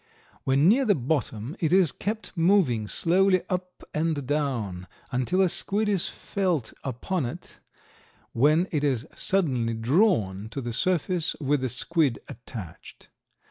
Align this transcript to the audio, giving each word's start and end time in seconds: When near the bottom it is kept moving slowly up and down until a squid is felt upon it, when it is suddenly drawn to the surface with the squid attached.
When 0.45 0.67
near 0.67 0.83
the 0.83 0.95
bottom 0.95 1.55
it 1.59 1.71
is 1.71 1.91
kept 1.91 2.35
moving 2.35 2.87
slowly 2.87 3.43
up 3.51 3.83
and 3.93 4.25
down 4.25 4.87
until 5.11 5.41
a 5.43 5.47
squid 5.47 5.87
is 5.87 6.09
felt 6.09 6.73
upon 6.83 7.27
it, 7.27 7.59
when 8.31 8.67
it 8.71 8.83
is 8.83 9.05
suddenly 9.13 9.75
drawn 9.75 10.49
to 10.49 10.59
the 10.59 10.73
surface 10.73 11.35
with 11.35 11.61
the 11.61 11.69
squid 11.69 12.17
attached. 12.27 13.09